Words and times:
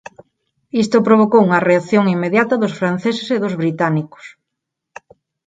Isto 0.83 1.05
provocou 1.07 1.41
unha 1.47 1.63
reacción 1.69 2.03
inmediata 2.15 2.59
dos 2.63 2.73
franceses 2.79 3.27
e 3.35 3.37
dos 3.43 3.57
británicos. 3.61 4.25